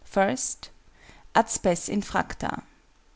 [1.35, 2.63] AT SPES INFRACTA.